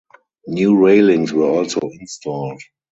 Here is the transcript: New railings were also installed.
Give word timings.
New 0.47 0.83
railings 0.83 1.31
were 1.31 1.43
also 1.45 1.79
installed. 1.99 2.59